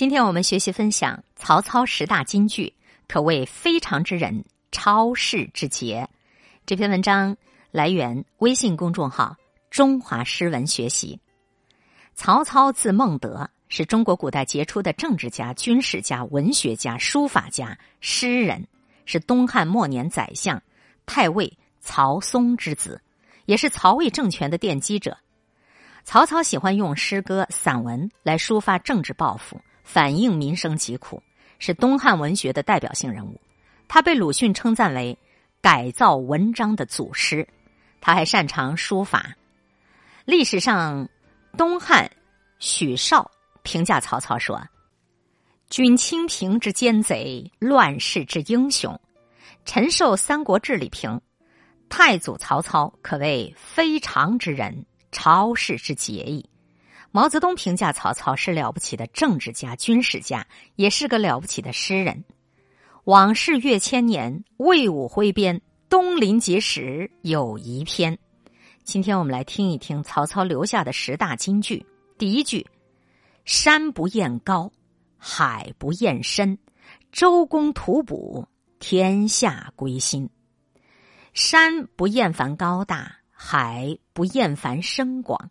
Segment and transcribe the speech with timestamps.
[0.00, 2.72] 今天我们学习分享曹操十大金句，
[3.06, 6.08] 可谓非常之人，超世之杰。
[6.64, 7.36] 这篇文章
[7.70, 9.36] 来源微信公众号
[9.70, 11.20] “中华诗文学习”。
[12.16, 18.66] 曹操字孟德，是中国古代杰出的政治家、军事家、文学家、书法家、诗人，
[19.04, 20.62] 是东汉末年宰相
[21.04, 23.02] 太尉曹嵩之子，
[23.44, 25.18] 也是曹魏政权的奠基者。
[26.04, 29.60] 曹操喜欢用诗歌、散文来抒发政治抱负。
[29.92, 31.20] 反映民生疾苦，
[31.58, 33.40] 是东汉文学的代表性人物。
[33.88, 35.18] 他被鲁迅称赞为
[35.60, 37.48] 改造文章的祖师。
[38.00, 39.34] 他还擅长书法。
[40.24, 41.08] 历史上，
[41.58, 42.08] 东汉
[42.60, 43.28] 许绍
[43.64, 44.64] 评价曹操说
[45.68, 48.96] ：“君清平之奸贼，乱世之英雄。”
[49.66, 51.20] 陈寿《三国志》里评
[51.88, 56.48] 太祖曹操可谓非常之人，超世之杰矣。
[57.12, 60.46] 毛泽东评价曹操是了不起的政治家、军事家，
[60.76, 62.24] 也是个了不起的诗人。
[63.04, 68.16] 往事越千年，魏武挥鞭，东临碣石有遗篇。
[68.84, 71.84] 今天我们来听一听曹操留下的十大金句。
[72.16, 72.66] 第一句：
[73.44, 74.70] 山不厌高，
[75.16, 76.58] 海不厌深，
[77.10, 78.46] 周公吐哺，
[78.78, 80.30] 天下归心。
[81.34, 85.50] 山不厌烦高大，海不厌烦深广。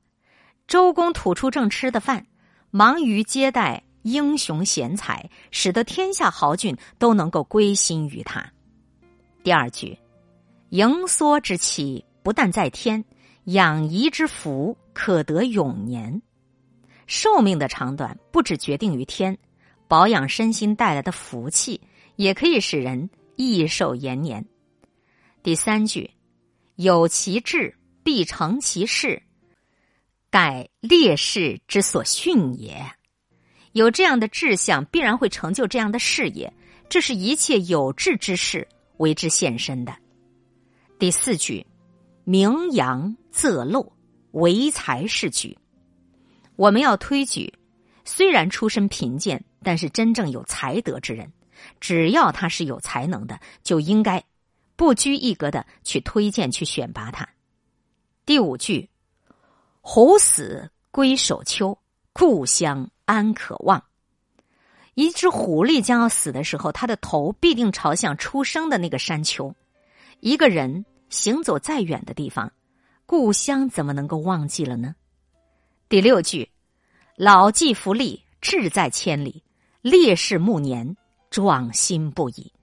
[0.70, 2.28] 周公吐出正吃的饭，
[2.70, 8.54] 忙于接待英雄贤才，使得天下豪俊都能够归心于他。
[9.44, 9.98] 第二句，
[10.70, 13.04] 盈缩之期不但在天，
[13.46, 16.22] 养怡之福可得永年。
[17.08, 19.36] 寿命的长短不只决定于天，
[19.88, 21.82] 保养身心带来的福气
[22.16, 24.46] 也可以使人益寿延年。
[25.42, 26.12] 第三句，
[26.76, 29.20] 有其志必成其事。
[30.32, 32.86] 盖烈士之所训也，
[33.72, 36.54] 有这样的志向，必然会成就这样的事业。
[36.88, 39.96] 这是一切有志之士为之献身的。
[41.00, 41.66] 第四句，
[42.24, 43.92] 名扬则漏，
[44.32, 45.58] 唯才是举。
[46.56, 47.54] 我们要推举，
[48.06, 51.32] 虽然出身贫贱，但是真正有才德之人，
[51.80, 54.24] 只要他是有才能的，就应该
[54.76, 57.28] 不拘一格的去推荐、去选拔他。
[58.26, 58.90] 第五句。
[59.92, 61.76] 虎死归首丘，
[62.14, 63.84] 故乡安可望。
[64.94, 69.52] 一只狐狸将要死的时候，它的头必定朝向出生的那个山丘。
[70.20, 72.52] 一个人行走再远的地方，
[73.08, 74.94] 故乡怎么能够忘记了呢？
[75.90, 76.52] 第六句：
[77.16, 79.42] 老骥伏枥，志在千里；
[79.82, 80.96] 烈士暮年，
[81.32, 82.54] 壮心不已。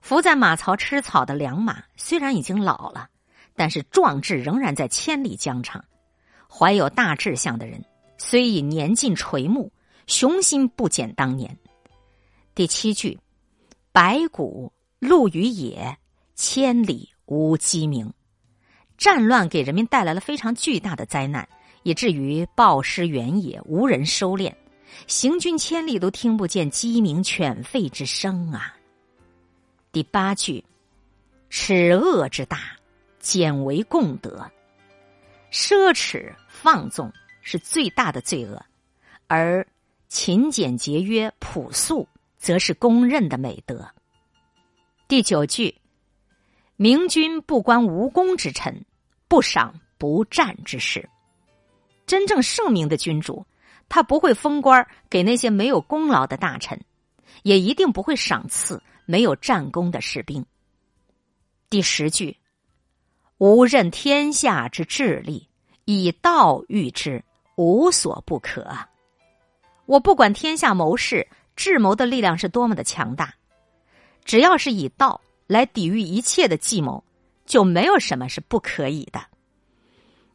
[0.00, 3.08] 伏在马槽吃草的良马，虽然已经老了，
[3.56, 5.84] 但是壮志仍然在千里疆场。
[6.56, 7.84] 怀有大志向的人，
[8.16, 9.68] 虽已年近垂暮，
[10.06, 11.58] 雄心不减当年。
[12.54, 13.18] 第七句：
[13.90, 15.98] 白骨露于野，
[16.36, 18.12] 千里无鸡鸣。
[18.96, 21.48] 战乱给人民带来了非常巨大的灾难，
[21.82, 24.54] 以至于暴尸原野，无人收敛，
[25.08, 28.76] 行军千里都听不见鸡鸣犬吠之声啊。
[29.90, 30.64] 第八句：
[31.50, 32.60] 耻恶之大，
[33.18, 34.48] 简为共德。
[35.50, 36.32] 奢侈。
[36.64, 38.64] 放纵是最大的罪恶，
[39.26, 39.66] 而
[40.08, 42.08] 勤俭节约、朴素
[42.38, 43.86] 则是公认的美德。
[45.06, 45.76] 第九句：
[46.76, 48.82] 明君不关无功之臣，
[49.28, 51.06] 不赏不战之士。
[52.06, 53.44] 真正圣明的君主，
[53.90, 56.80] 他不会封官给那些没有功劳的大臣，
[57.42, 60.42] 也一定不会赏赐没有战功的士兵。
[61.68, 62.38] 第十句：
[63.36, 65.46] 吾任天下之智力。
[65.84, 67.22] 以道御之，
[67.56, 68.66] 无所不可。
[69.86, 73.34] 我不管天下谋士智谋的力量是多么的强大，
[74.24, 77.04] 只要是以道来抵御一切的计谋，
[77.44, 79.20] 就没有什么是不可以的。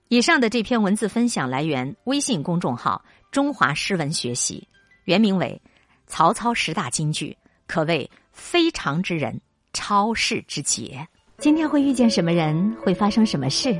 [0.08, 4.68] 以上的这篇文字分享来源微信公众号“中华诗文学习”，
[5.06, 5.62] 原名为
[6.08, 7.36] 《曹操十大金句》，
[7.68, 9.40] 可谓非常之人，
[9.74, 11.08] 超世之杰。
[11.38, 13.80] 今天会遇见什么人，会发生什么事？